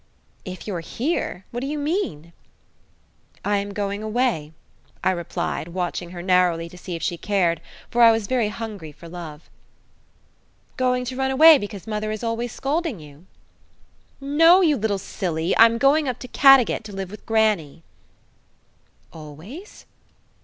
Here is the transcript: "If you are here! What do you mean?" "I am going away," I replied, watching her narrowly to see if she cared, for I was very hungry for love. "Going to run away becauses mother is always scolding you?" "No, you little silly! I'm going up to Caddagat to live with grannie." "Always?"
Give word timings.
"If 0.45 0.65
you 0.65 0.73
are 0.73 0.79
here! 0.79 1.45
What 1.51 1.59
do 1.61 1.67
you 1.67 1.77
mean?" 1.77 2.33
"I 3.45 3.57
am 3.57 3.71
going 3.71 4.01
away," 4.01 4.51
I 5.03 5.11
replied, 5.11 5.67
watching 5.67 6.09
her 6.09 6.23
narrowly 6.23 6.69
to 6.69 6.77
see 6.79 6.95
if 6.95 7.03
she 7.03 7.17
cared, 7.17 7.61
for 7.91 8.01
I 8.01 8.11
was 8.11 8.25
very 8.25 8.47
hungry 8.49 8.91
for 8.91 9.07
love. 9.07 9.47
"Going 10.75 11.05
to 11.05 11.15
run 11.15 11.29
away 11.29 11.59
becauses 11.59 11.85
mother 11.85 12.09
is 12.09 12.23
always 12.23 12.51
scolding 12.51 12.99
you?" 12.99 13.27
"No, 14.19 14.61
you 14.61 14.75
little 14.75 14.97
silly! 14.97 15.55
I'm 15.55 15.77
going 15.77 16.07
up 16.09 16.17
to 16.21 16.27
Caddagat 16.27 16.83
to 16.85 16.91
live 16.95 17.11
with 17.11 17.23
grannie." 17.27 17.83
"Always?" 19.13 19.85